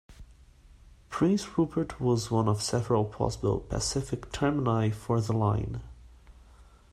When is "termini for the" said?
4.31-5.31